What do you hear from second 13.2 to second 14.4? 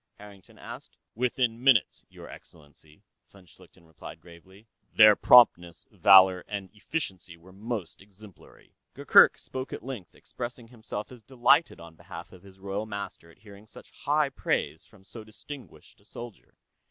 at hearing such high